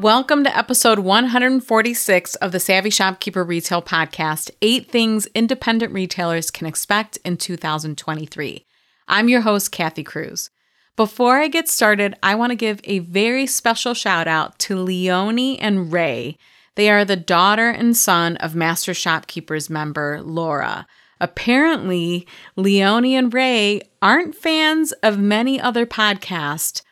[0.00, 6.66] Welcome to episode 146 of the Savvy Shopkeeper Retail Podcast Eight Things Independent Retailers Can
[6.66, 8.66] Expect in 2023.
[9.08, 10.50] I'm your host, Kathy Cruz.
[10.96, 15.58] Before I get started, I want to give a very special shout out to Leonie
[15.58, 16.36] and Ray.
[16.74, 20.86] They are the daughter and son of Master Shopkeepers member Laura.
[21.22, 26.82] Apparently, Leonie and Ray aren't fans of many other podcasts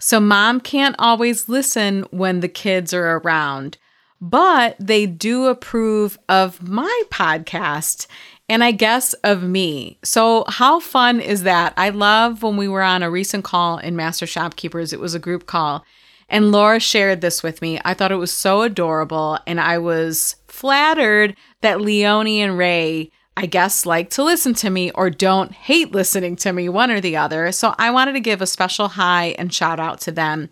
[0.00, 3.78] so mom can't always listen when the kids are around,
[4.20, 8.06] but they do approve of my podcast
[8.48, 9.98] and I guess of me.
[10.04, 11.72] So, how fun is that?
[11.76, 15.18] I love when we were on a recent call in Master Shopkeepers, it was a
[15.18, 15.84] group call,
[16.28, 17.80] and Laura shared this with me.
[17.84, 23.46] I thought it was so adorable, and I was flattered that Leonie and Ray I
[23.46, 27.16] guess, like to listen to me or don't hate listening to me, one or the
[27.16, 27.50] other.
[27.52, 30.50] So I wanted to give a special hi and shout out to them.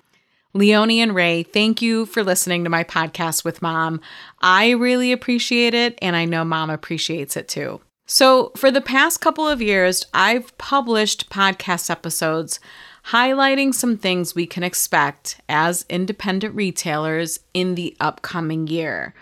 [0.55, 4.01] Leonie and Ray, thank you for listening to my podcast with mom.
[4.41, 7.81] I really appreciate it, and I know mom appreciates it too.
[8.05, 12.61] So, for the past couple of years, I've published podcast episodes
[13.07, 19.15] highlighting some things we can expect as independent retailers in the upcoming year.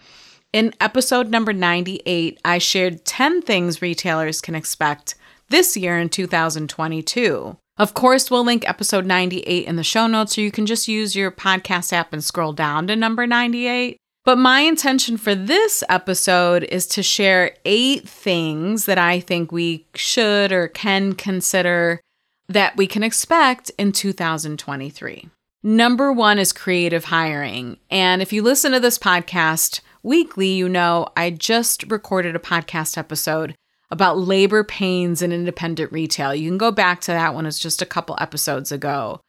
[0.53, 5.15] In episode number 98, I shared 10 things retailers can expect
[5.49, 7.57] this year in 2022.
[7.79, 11.15] Of course, we'll link episode 98 in the show notes, so you can just use
[11.15, 13.97] your podcast app and scroll down to number 98.
[14.25, 19.87] But my intention for this episode is to share eight things that I think we
[19.95, 22.01] should or can consider
[22.49, 25.29] that we can expect in 2023.
[25.63, 27.77] Number one is creative hiring.
[27.89, 32.97] And if you listen to this podcast, weekly, you know, I just recorded a podcast
[32.97, 33.55] episode
[33.91, 36.35] about labor pains in independent retail.
[36.35, 39.21] You can go back to that one, it's just a couple episodes ago.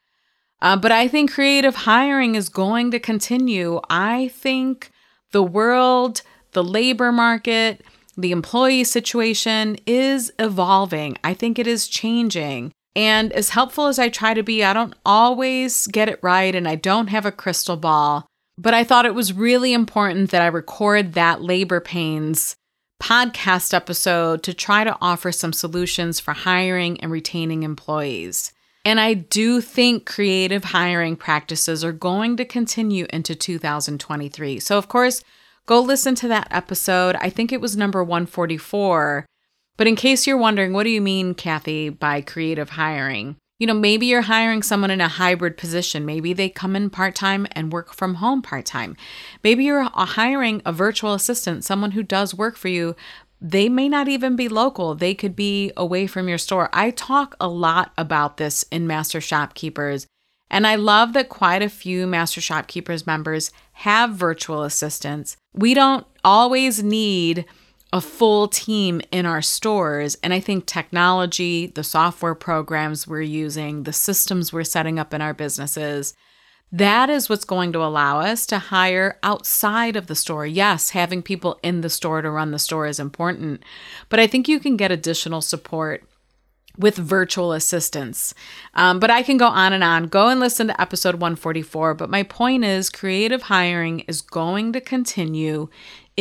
[0.61, 3.81] Uh, but I think creative hiring is going to continue.
[3.89, 4.91] I think
[5.31, 6.21] the world,
[6.51, 7.83] the labor market,
[8.15, 11.17] the employee situation is evolving.
[11.23, 12.71] I think it is changing.
[12.95, 16.67] And as helpful as I try to be, I don't always get it right and
[16.67, 18.27] I don't have a crystal ball.
[18.61, 22.55] But I thought it was really important that I record that labor pains
[23.01, 28.53] podcast episode to try to offer some solutions for hiring and retaining employees.
[28.85, 34.59] And I do think creative hiring practices are going to continue into 2023.
[34.59, 35.23] So, of course,
[35.65, 37.15] go listen to that episode.
[37.15, 39.25] I think it was number 144.
[39.75, 43.37] But in case you're wondering, what do you mean, Kathy, by creative hiring?
[43.61, 46.03] You know, maybe you're hiring someone in a hybrid position.
[46.03, 48.97] Maybe they come in part time and work from home part time.
[49.43, 52.95] Maybe you're hiring a virtual assistant, someone who does work for you.
[53.39, 56.71] They may not even be local, they could be away from your store.
[56.73, 60.07] I talk a lot about this in Master Shopkeepers.
[60.49, 65.37] And I love that quite a few Master Shopkeepers members have virtual assistants.
[65.53, 67.45] We don't always need
[67.93, 70.17] a full team in our stores.
[70.23, 75.21] And I think technology, the software programs we're using, the systems we're setting up in
[75.21, 76.13] our businesses,
[76.71, 80.45] that is what's going to allow us to hire outside of the store.
[80.45, 83.61] Yes, having people in the store to run the store is important,
[84.07, 86.07] but I think you can get additional support
[86.77, 88.33] with virtual assistants.
[88.73, 90.07] Um, but I can go on and on.
[90.07, 91.93] Go and listen to episode 144.
[91.95, 95.67] But my point is, creative hiring is going to continue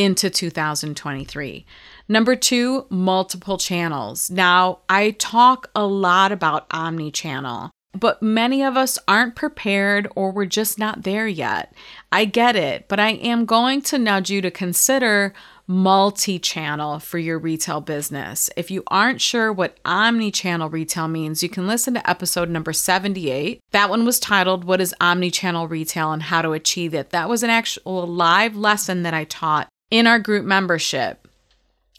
[0.00, 1.66] into 2023.
[2.08, 4.30] Number two, multiple channels.
[4.30, 10.32] Now, I talk a lot about omni channel, but many of us aren't prepared or
[10.32, 11.74] we're just not there yet.
[12.10, 15.34] I get it, but I am going to nudge you to consider
[15.66, 18.48] multi channel for your retail business.
[18.56, 22.72] If you aren't sure what omni channel retail means, you can listen to episode number
[22.72, 23.60] 78.
[23.72, 27.10] That one was titled, What is Omni Channel Retail and How to Achieve It?
[27.10, 31.28] That was an actual live lesson that I taught in our group membership.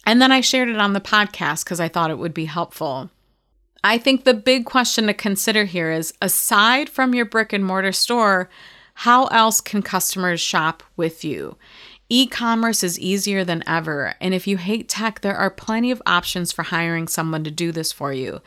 [0.06, 3.10] And then I shared it on the podcast because I thought it would be helpful.
[3.84, 7.92] I think the big question to consider here is aside from your brick and mortar
[7.92, 8.50] store,
[8.94, 11.58] how else can customers shop with you?
[12.14, 16.02] E commerce is easier than ever, and if you hate tech, there are plenty of
[16.06, 18.42] options for hiring someone to do this for you.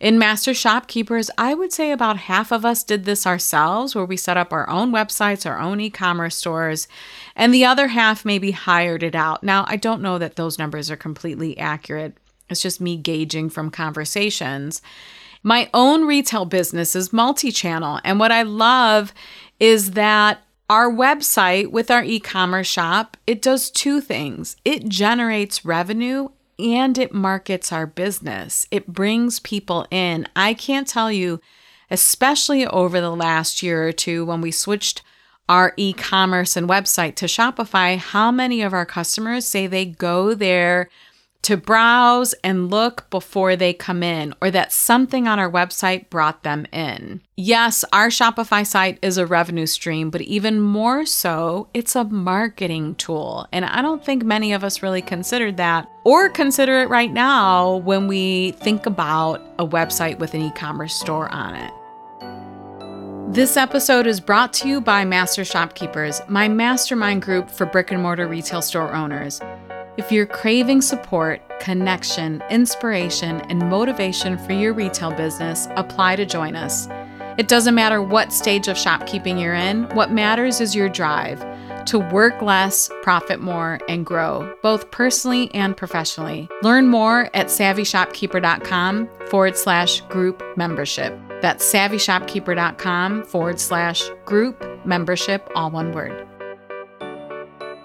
[0.00, 4.16] In Master Shopkeepers, I would say about half of us did this ourselves, where we
[4.16, 6.88] set up our own websites, our own e commerce stores,
[7.36, 9.44] and the other half maybe hired it out.
[9.44, 12.16] Now, I don't know that those numbers are completely accurate,
[12.48, 14.80] it's just me gauging from conversations.
[15.42, 19.12] My own retail business is multi channel, and what I love
[19.58, 25.64] is that our website with our e commerce shop, it does two things it generates
[25.64, 26.28] revenue
[26.60, 28.68] and it markets our business.
[28.70, 30.28] It brings people in.
[30.36, 31.40] I can't tell you,
[31.90, 35.02] especially over the last year or two when we switched
[35.48, 40.34] our e commerce and website to Shopify, how many of our customers say they go
[40.34, 40.88] there
[41.42, 46.42] to browse and look before they come in, or that something on our website brought
[46.42, 47.22] them in.
[47.36, 52.94] Yes, our Shopify site is a revenue stream, but even more so, it's a marketing
[52.96, 53.46] tool.
[53.52, 57.76] And I don't think many of us really considered that or consider it right now
[57.76, 61.72] when we think about a website with an e commerce store on it.
[63.32, 68.02] This episode is brought to you by Master Shopkeepers, my mastermind group for brick and
[68.02, 69.40] mortar retail store owners.
[70.00, 76.56] If you're craving support, connection, inspiration, and motivation for your retail business, apply to join
[76.56, 76.88] us.
[77.36, 81.38] It doesn't matter what stage of shopkeeping you're in, what matters is your drive
[81.84, 86.48] to work less, profit more, and grow, both personally and professionally.
[86.62, 91.12] Learn more at savvyshopkeeper.com forward slash group membership.
[91.42, 96.26] That's savvyshopkeeper.com forward slash group membership, all one word.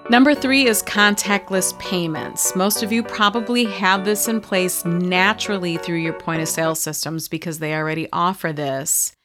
[0.07, 2.55] Number three is contactless payments.
[2.55, 7.27] Most of you probably have this in place naturally through your point of sale systems
[7.27, 9.15] because they already offer this.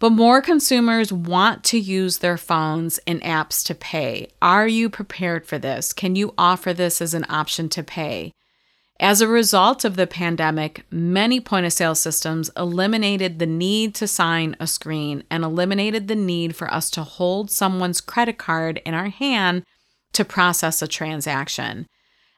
[0.00, 4.32] But more consumers want to use their phones and apps to pay.
[4.42, 5.92] Are you prepared for this?
[5.92, 8.32] Can you offer this as an option to pay?
[8.98, 14.08] As a result of the pandemic, many point of sale systems eliminated the need to
[14.08, 18.94] sign a screen and eliminated the need for us to hold someone's credit card in
[18.94, 19.64] our hand
[20.14, 21.86] to process a transaction.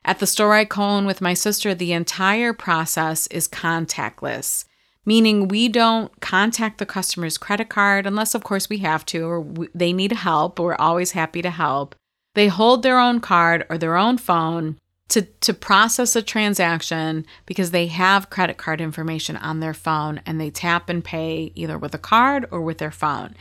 [0.05, 4.65] At the store I co-own with my sister, the entire process is contactless,
[5.05, 9.69] meaning we don't contact the customer's credit card unless, of course, we have to or
[9.75, 10.61] they need help.
[10.61, 11.95] We're always happy to help.
[12.35, 14.79] They hold their own card or their own phone
[15.09, 20.41] to, to process a transaction because they have credit card information on their phone and
[20.41, 23.35] they tap and pay either with a card or with their phone.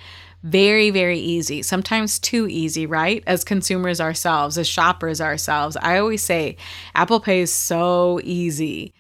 [0.46, 1.64] Very, very easy.
[1.64, 3.24] Sometimes too easy, right?
[3.26, 5.76] As consumers ourselves, as shoppers ourselves.
[5.82, 6.58] I always say
[6.94, 8.94] Apple Pay is so easy.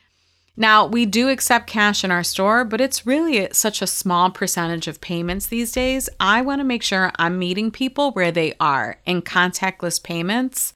[0.57, 4.87] Now, we do accept cash in our store, but it's really such a small percentage
[4.87, 6.09] of payments these days.
[6.19, 10.73] I want to make sure I'm meeting people where they are, and contactless payments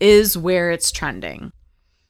[0.00, 1.52] is where it's trending.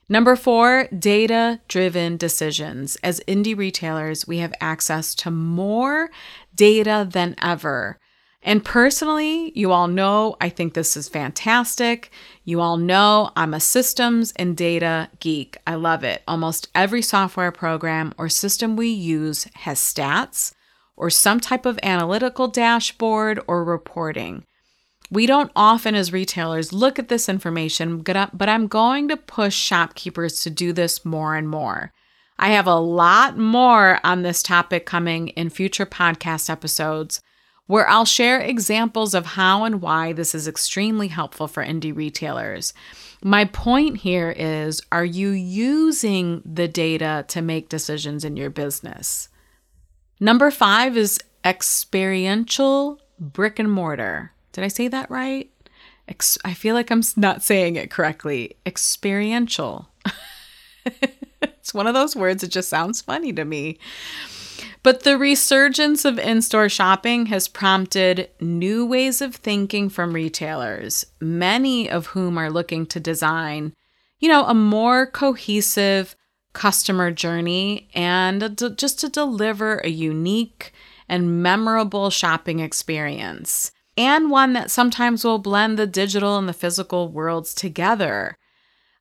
[0.08, 2.96] Number four, data driven decisions.
[3.02, 6.10] As indie retailers, we have access to more
[6.54, 7.98] data than ever.
[8.40, 12.12] And personally, you all know I think this is fantastic.
[12.44, 15.56] You all know I'm a systems and data geek.
[15.66, 16.22] I love it.
[16.28, 20.54] Almost every software program or system we use has stats
[20.96, 24.44] or some type of analytical dashboard or reporting.
[25.10, 30.42] We don't often, as retailers, look at this information, but I'm going to push shopkeepers
[30.42, 31.92] to do this more and more.
[32.38, 37.22] I have a lot more on this topic coming in future podcast episodes
[37.66, 42.72] where I'll share examples of how and why this is extremely helpful for indie retailers.
[43.22, 49.28] My point here is are you using the data to make decisions in your business?
[50.20, 54.32] Number five is experiential brick and mortar.
[54.56, 55.50] Did I say that right?
[56.08, 58.56] Ex- I feel like I'm not saying it correctly.
[58.64, 59.90] Experiential.
[61.42, 63.78] it's one of those words that just sounds funny to me.
[64.82, 71.04] But the resurgence of in store shopping has prompted new ways of thinking from retailers,
[71.20, 73.74] many of whom are looking to design,
[74.20, 76.16] you know, a more cohesive
[76.54, 80.72] customer journey and just to deliver a unique
[81.10, 87.08] and memorable shopping experience and one that sometimes will blend the digital and the physical
[87.08, 88.36] worlds together.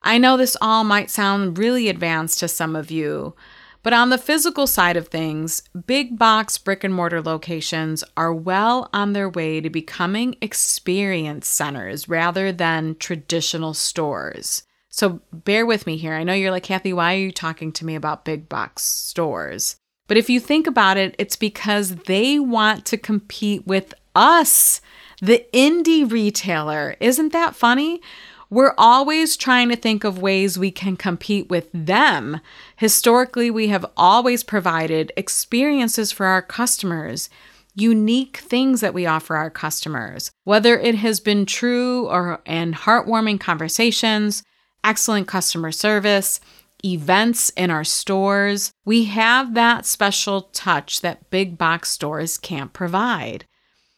[0.02, 3.36] I know this all might sound really advanced to some of you,
[3.82, 8.90] but on the physical side of things, big box brick and mortar locations are well
[8.94, 14.64] on their way to becoming experience centers rather than traditional stores.
[14.90, 16.14] So bear with me here.
[16.14, 19.76] I know you're like, Kathy, why are you talking to me about big box stores?
[20.08, 24.82] But if you think about it, it's because they want to compete with us
[25.22, 28.02] The indie retailer, isn't that funny?
[28.50, 32.42] We're always trying to think of ways we can compete with them.
[32.76, 37.30] Historically, we have always provided experiences for our customers,
[37.74, 43.40] unique things that we offer our customers, whether it has been true or and heartwarming
[43.40, 44.44] conversations,
[44.84, 46.40] excellent customer service,
[46.84, 48.72] events in our stores.
[48.86, 53.46] We have that special touch that big box stores can't provide.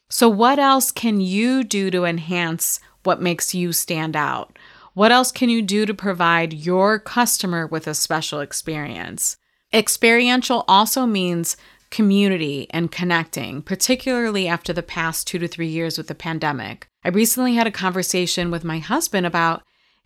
[0.10, 4.58] So, what else can you do to enhance what makes you stand out?
[4.94, 9.38] What else can you do to provide your customer with a special experience?
[9.74, 11.58] Experiential also means
[11.90, 16.88] community and connecting, particularly after the past two to three years with the pandemic.
[17.04, 19.64] I recently had a conversation with my husband about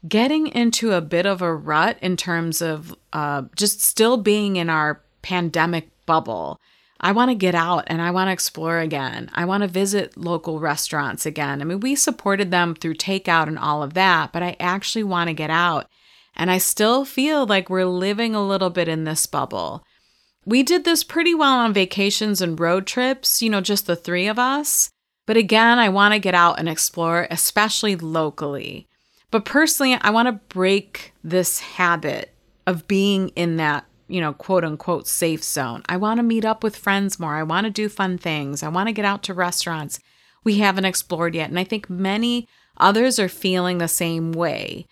[0.08, 4.70] getting into a bit of a rut in terms of uh, just still being in
[4.70, 6.60] our pandemic bubble.
[7.04, 9.30] I want to get out and I want to explore again.
[9.34, 11.60] I want to visit local restaurants again.
[11.60, 15.28] I mean, we supported them through takeout and all of that, but I actually want
[15.28, 15.88] to get out.
[16.36, 19.84] And I still feel like we're living a little bit in this bubble.
[20.46, 24.28] We did this pretty well on vacations and road trips, you know, just the three
[24.28, 24.92] of us.
[25.26, 28.88] But again, I want to get out and explore, especially locally.
[29.32, 32.34] But personally, I want to break this habit
[32.68, 35.84] of being in that, you know, quote unquote safe zone.
[35.88, 37.36] I want to meet up with friends more.
[37.36, 38.64] I want to do fun things.
[38.64, 40.00] I want to get out to restaurants
[40.44, 41.50] we haven't explored yet.
[41.50, 44.88] And I think many others are feeling the same way.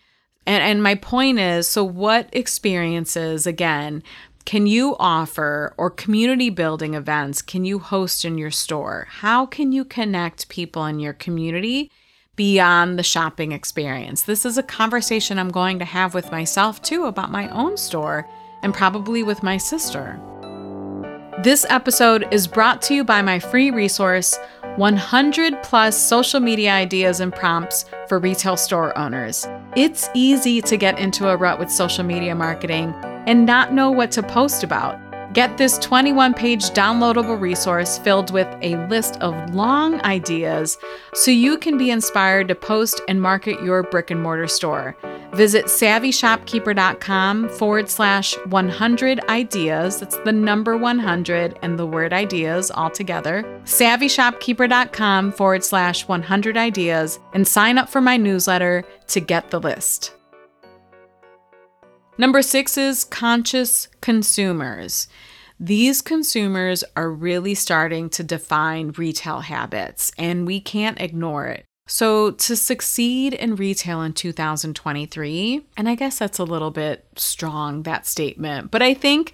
[0.46, 4.04] And, and my point is so, what experiences, again,
[4.46, 9.08] can you offer or community building events can you host in your store?
[9.10, 11.92] How can you connect people in your community
[12.40, 14.22] beyond the shopping experience.
[14.22, 18.26] This is a conversation I'm going to have with myself too about my own store
[18.64, 20.20] and probably with my sister.
[21.44, 24.38] This episode is brought to you by my free resource
[24.76, 29.48] 100 plus social media ideas and prompts for retail store owners.
[29.76, 32.94] It's easy to get into a rut with social media marketing
[33.26, 35.00] and not know what to post about.
[35.34, 40.78] Get this 21 page downloadable resource filled with a list of long ideas
[41.14, 44.98] so you can be inspired to post and market your brick and mortar store.
[45.34, 50.00] Visit savvyshopkeeper.com forward slash 100 ideas.
[50.00, 53.44] That's the number 100 and the word ideas all together.
[53.66, 60.16] Savvyshopkeeper.com forward slash 100 ideas and sign up for my newsletter to get the list.
[62.20, 65.08] Number six is conscious consumers.
[65.58, 71.64] These consumers are really starting to define retail habits, and we can't ignore it.
[71.88, 77.84] So, to succeed in retail in 2023, and I guess that's a little bit strong,
[77.84, 79.32] that statement, but I think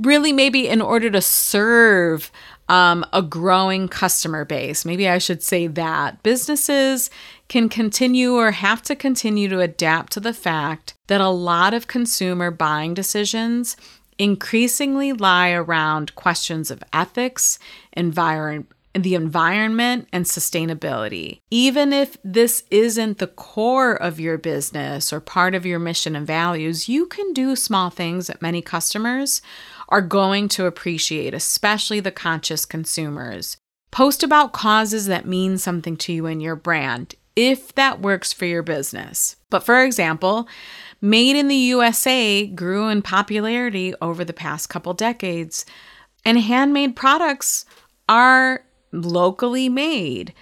[0.00, 2.32] really maybe in order to serve
[2.68, 7.10] um, a growing customer base, maybe I should say that businesses
[7.54, 11.86] can continue or have to continue to adapt to the fact that a lot of
[11.86, 13.76] consumer buying decisions
[14.18, 17.60] increasingly lie around questions of ethics,
[17.92, 21.38] environment, the environment and sustainability.
[21.48, 26.26] Even if this isn't the core of your business or part of your mission and
[26.26, 29.40] values, you can do small things that many customers
[29.90, 33.58] are going to appreciate, especially the conscious consumers.
[33.92, 38.44] Post about causes that mean something to you and your brand if that works for
[38.44, 39.36] your business.
[39.50, 40.48] But for example,
[41.04, 45.66] Made in the USA grew in popularity over the past couple decades,
[46.24, 47.66] and handmade products
[48.08, 50.32] are locally made.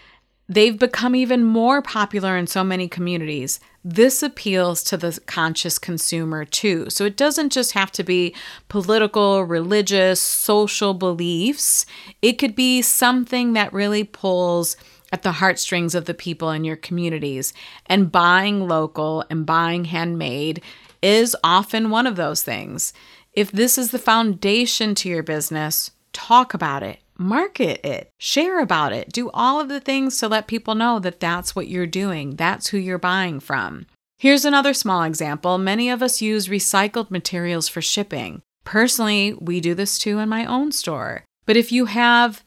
[0.48, 3.58] They've become even more popular in so many communities.
[3.82, 6.88] This appeals to the conscious consumer too.
[6.90, 8.32] So it doesn't just have to be
[8.68, 11.84] political, religious, social beliefs.
[12.22, 14.76] It could be something that really pulls
[15.12, 17.52] at the heartstrings of the people in your communities.
[17.86, 20.62] And buying local and buying handmade
[21.02, 22.92] is often one of those things.
[23.32, 28.92] If this is the foundation to your business, talk about it, market it, share about
[28.92, 32.36] it, do all of the things to let people know that that's what you're doing,
[32.36, 33.86] that's who you're buying from.
[34.18, 35.58] Here's another small example.
[35.58, 38.40] Many of us use recycled materials for shipping.
[38.64, 41.24] Personally, we do this too in my own store.
[41.44, 42.44] But if you have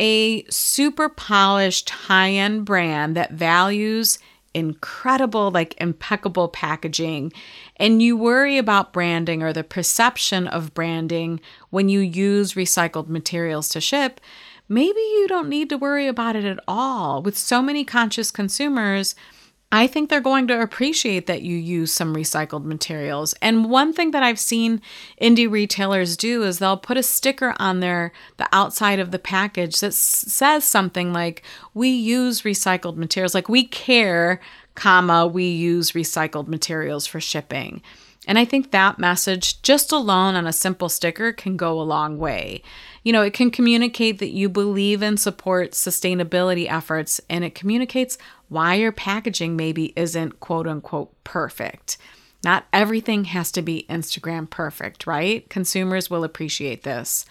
[0.00, 4.18] a super polished high end brand that values
[4.56, 7.30] incredible, like impeccable packaging,
[7.76, 13.68] and you worry about branding or the perception of branding when you use recycled materials
[13.68, 14.18] to ship,
[14.66, 17.22] maybe you don't need to worry about it at all.
[17.22, 19.14] With so many conscious consumers,
[19.76, 23.34] I think they're going to appreciate that you use some recycled materials.
[23.42, 24.80] And one thing that I've seen
[25.20, 29.80] indie retailers do is they'll put a sticker on their the outside of the package
[29.80, 31.42] that s- says something like
[31.74, 34.40] we use recycled materials, like we care,
[34.74, 37.82] comma, we use recycled materials for shipping.
[38.26, 42.18] And I think that message just alone on a simple sticker can go a long
[42.18, 42.62] way.
[43.06, 48.18] You know, it can communicate that you believe and support sustainability efforts and it communicates
[48.48, 51.98] why your packaging maybe isn't quote unquote perfect.
[52.42, 55.48] Not everything has to be Instagram perfect, right?
[55.48, 57.24] Consumers will appreciate this.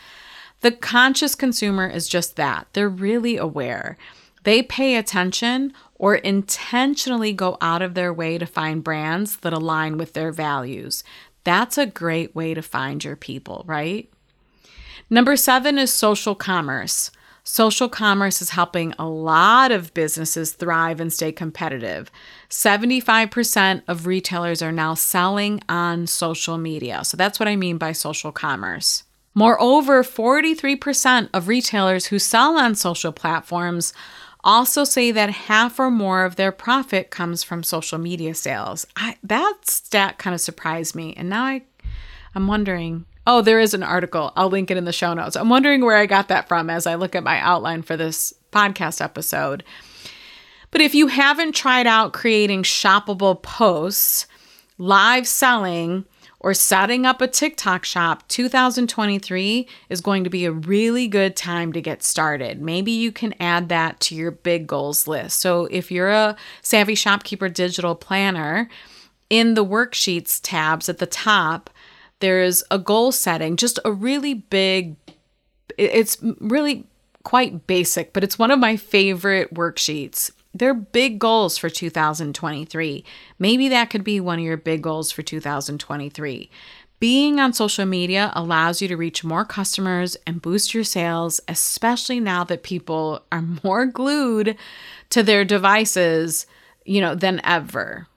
[0.61, 2.67] The conscious consumer is just that.
[2.71, 3.97] They're really aware.
[4.43, 9.97] They pay attention or intentionally go out of their way to find brands that align
[9.97, 11.03] with their values.
[11.43, 14.09] That's a great way to find your people, right?
[15.09, 17.11] Number seven is social commerce.
[17.43, 22.09] Social commerce is helping a lot of businesses thrive and stay competitive.
[22.49, 27.03] 75% of retailers are now selling on social media.
[27.03, 29.03] So that's what I mean by social commerce.
[29.35, 33.93] Moreover, 43% of retailers who sell on social platforms
[34.43, 38.87] also say that half or more of their profit comes from social media sales.
[38.95, 41.13] I, that stat kind of surprised me.
[41.15, 41.61] And now I,
[42.33, 44.31] I'm wondering oh, there is an article.
[44.35, 45.35] I'll link it in the show notes.
[45.35, 48.33] I'm wondering where I got that from as I look at my outline for this
[48.51, 49.63] podcast episode.
[50.71, 54.27] But if you haven't tried out creating shoppable posts,
[54.77, 56.05] live selling,
[56.45, 61.73] or setting up a TikTok shop, 2023 is going to be a really good time
[61.73, 62.61] to get started.
[62.61, 65.39] Maybe you can add that to your big goals list.
[65.39, 68.69] So if you're a Savvy Shopkeeper digital planner,
[69.27, 71.71] in the worksheets tabs at the top,
[72.19, 74.95] there's a goal setting, just a really big,
[75.77, 76.85] it's really
[77.23, 80.31] quite basic, but it's one of my favorite worksheets.
[80.53, 83.03] They're big goals for 2023.
[83.39, 86.49] Maybe that could be one of your big goals for 2023.
[86.99, 92.21] Being on social media allows you to reach more customers and boost your sales, especially
[92.21, 94.57] now that people are more glued
[95.09, 96.47] to their devices,
[96.85, 98.07] you know, than ever.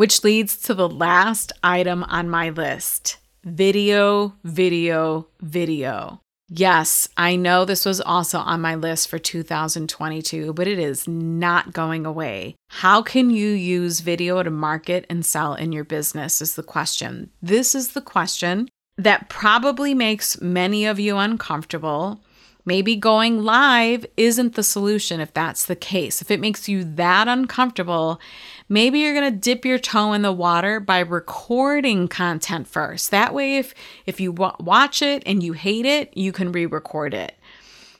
[0.00, 6.22] Which leads to the last item on my list video, video, video.
[6.48, 11.74] Yes, I know this was also on my list for 2022, but it is not
[11.74, 12.54] going away.
[12.70, 16.40] How can you use video to market and sell in your business?
[16.40, 17.28] Is the question.
[17.42, 22.22] This is the question that probably makes many of you uncomfortable.
[22.70, 26.22] Maybe going live isn't the solution if that's the case.
[26.22, 28.20] If it makes you that uncomfortable,
[28.68, 33.10] maybe you're going to dip your toe in the water by recording content first.
[33.10, 33.74] That way if
[34.06, 37.34] if you w- watch it and you hate it, you can re-record it.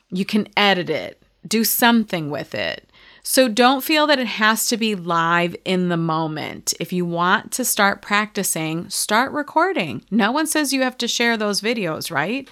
[0.09, 2.89] You can edit it, do something with it.
[3.23, 6.73] So don't feel that it has to be live in the moment.
[6.79, 10.05] If you want to start practicing, start recording.
[10.09, 12.49] No one says you have to share those videos, right?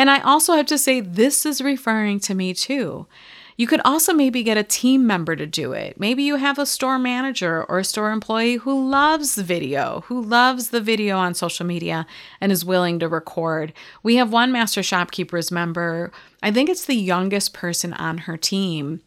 [0.00, 3.06] And I also have to say, this is referring to me too.
[3.58, 6.00] You could also maybe get a team member to do it.
[6.00, 10.70] Maybe you have a store manager or a store employee who loves video, who loves
[10.70, 12.06] the video on social media
[12.40, 13.74] and is willing to record.
[14.02, 19.02] We have one Master Shopkeepers member, I think it's the youngest person on her team.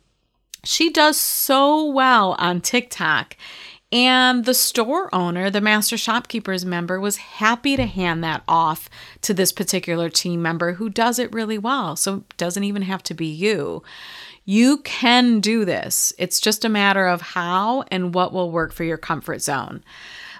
[0.63, 3.35] She does so well on TikTok.
[3.93, 8.89] And the store owner, the master shopkeepers member, was happy to hand that off
[9.21, 11.95] to this particular team member who does it really well.
[11.95, 13.83] So it doesn't even have to be you.
[14.45, 16.11] You can do this.
[16.17, 19.83] It's just a matter of how and what will work for your comfort zone.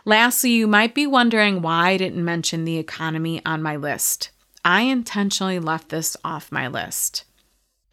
[0.03, 4.31] Lastly, you might be wondering why I didn't mention the economy on my list.
[4.65, 7.23] I intentionally left this off my list.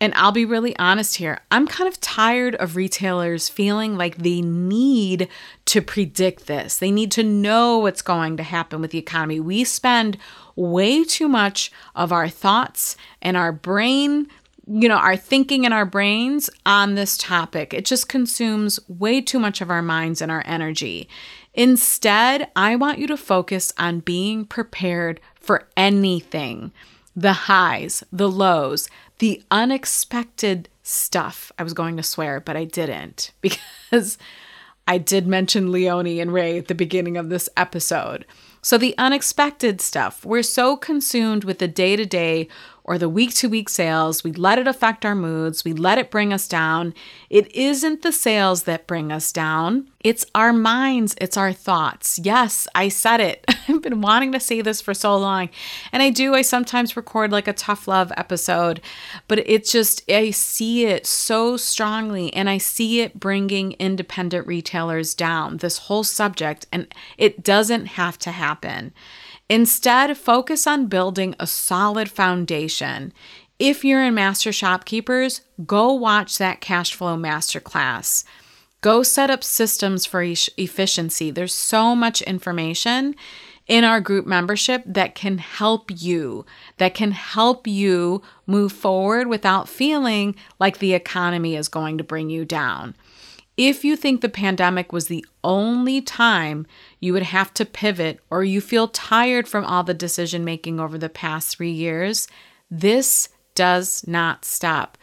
[0.01, 1.41] And I'll be really honest here.
[1.51, 5.29] I'm kind of tired of retailers feeling like they need
[5.67, 6.79] to predict this.
[6.79, 9.41] They need to know what's going to happen with the economy.
[9.41, 10.17] We spend
[10.57, 14.27] way too much of our thoughts and our brain,
[14.67, 17.75] you know, our thinking and our brains on this topic.
[17.75, 21.11] It just consumes way too much of our minds and our energy.
[21.53, 26.73] Instead, I want you to focus on being prepared for anything
[27.17, 28.89] the highs, the lows,
[29.21, 31.53] the unexpected stuff.
[31.59, 34.19] I was going to swear, but I didn't because
[34.89, 38.27] I did mention Leonie and Ray at the beginning of this episode.
[38.63, 42.49] So, the unexpected stuff, we're so consumed with the day to day
[42.91, 46.11] or the week to week sales, we let it affect our moods, we let it
[46.11, 46.93] bring us down.
[47.29, 52.19] It isn't the sales that bring us down, it's our minds, it's our thoughts.
[52.19, 53.45] Yes, I said it.
[53.69, 55.51] I've been wanting to say this for so long.
[55.93, 58.81] And I do, I sometimes record like a tough love episode,
[59.29, 65.15] but it's just, I see it so strongly and I see it bringing independent retailers
[65.15, 68.93] down, this whole subject, and it doesn't have to happen.
[69.51, 73.13] Instead, focus on building a solid foundation.
[73.59, 78.23] If you're in Master Shopkeepers, go watch that cash flow masterclass.
[78.81, 81.33] Go set up systems for e- efficiency.
[81.33, 83.17] There's so much information
[83.67, 89.69] in our group membership that can help you, that can help you move forward without
[89.69, 92.95] feeling like the economy is going to bring you down.
[93.63, 96.67] If you think the pandemic was the only time
[96.99, 100.97] you would have to pivot or you feel tired from all the decision making over
[100.97, 102.27] the past three years,
[102.71, 104.97] this does not stop.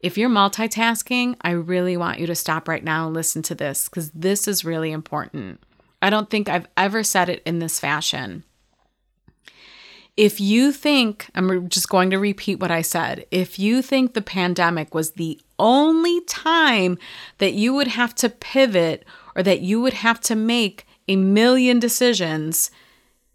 [0.00, 3.88] If you're multitasking, I really want you to stop right now and listen to this
[3.88, 5.62] because this is really important.
[6.02, 8.42] I don't think I've ever said it in this fashion.
[10.16, 13.24] If you think, I'm just going to repeat what I said.
[13.30, 16.98] If you think the pandemic was the only time
[17.38, 19.04] that you would have to pivot
[19.36, 22.70] or that you would have to make a million decisions,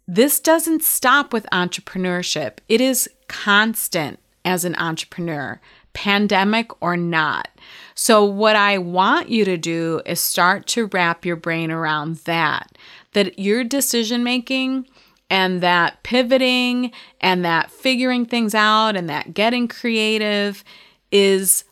[0.06, 2.58] this doesn't stop with entrepreneurship.
[2.68, 5.60] It is constant as an entrepreneur
[5.96, 7.48] pandemic or not.
[7.94, 12.76] So, what I want you to do is start to wrap your brain around that,
[13.12, 14.86] that your decision making
[15.30, 20.62] and that pivoting and that figuring things out and that getting creative
[21.10, 21.64] is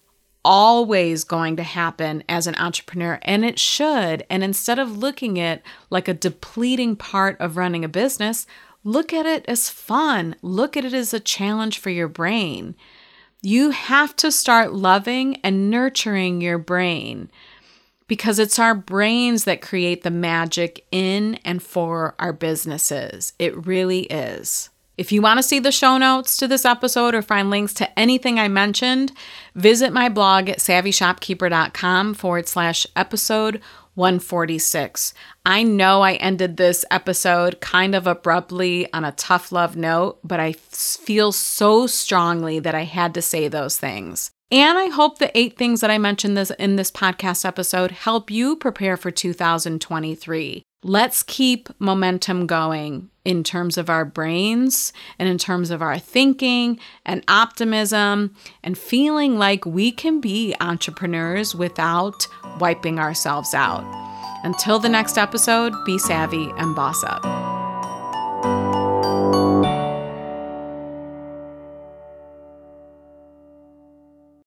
[0.44, 5.62] always going to happen as an entrepreneur and it should and instead of looking at
[5.90, 8.46] like a depleting part of running a business
[8.82, 12.74] look at it as fun look at it as a challenge for your brain
[13.42, 17.30] you have to start loving and nurturing your brain
[18.06, 23.32] because it's our brains that create the magic in and for our businesses.
[23.38, 24.70] It really is.
[24.96, 27.98] If you want to see the show notes to this episode or find links to
[27.98, 29.12] anything I mentioned,
[29.54, 33.60] visit my blog at savvyshopkeeper.com forward slash episode
[33.94, 35.14] 146.
[35.44, 40.38] I know I ended this episode kind of abruptly on a tough love note, but
[40.40, 44.30] I feel so strongly that I had to say those things.
[44.50, 48.30] And I hope the eight things that I mentioned this in this podcast episode help
[48.30, 50.62] you prepare for 2023.
[50.86, 56.78] Let's keep momentum going in terms of our brains and in terms of our thinking
[57.06, 62.26] and optimism and feeling like we can be entrepreneurs without
[62.60, 63.82] wiping ourselves out.
[64.44, 67.24] Until the next episode, be savvy and boss up.